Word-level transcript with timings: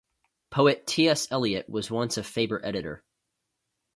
Poet 0.49 0.87
T. 0.87 1.07
S. 1.09 1.27
Eliot 1.31 1.69
was 1.69 1.91
once 1.91 2.17
a 2.17 2.23
Faber 2.23 2.59
editor. 2.65 3.03